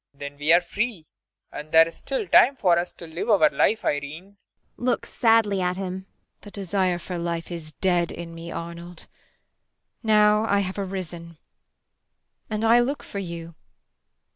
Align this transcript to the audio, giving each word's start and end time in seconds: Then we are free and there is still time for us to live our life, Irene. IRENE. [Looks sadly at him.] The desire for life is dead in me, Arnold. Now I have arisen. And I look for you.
Then 0.15 0.39
we 0.39 0.51
are 0.51 0.61
free 0.61 1.05
and 1.51 1.71
there 1.71 1.87
is 1.87 1.97
still 1.97 2.27
time 2.27 2.55
for 2.55 2.79
us 2.79 2.91
to 2.93 3.05
live 3.05 3.29
our 3.29 3.51
life, 3.51 3.85
Irene. 3.85 4.23
IRENE. 4.23 4.37
[Looks 4.77 5.13
sadly 5.13 5.61
at 5.61 5.77
him.] 5.77 6.07
The 6.41 6.49
desire 6.49 6.97
for 6.97 7.19
life 7.19 7.51
is 7.51 7.73
dead 7.73 8.11
in 8.11 8.33
me, 8.33 8.51
Arnold. 8.51 9.05
Now 10.01 10.45
I 10.45 10.61
have 10.61 10.79
arisen. 10.79 11.37
And 12.49 12.65
I 12.65 12.79
look 12.79 13.03
for 13.03 13.19
you. 13.19 13.53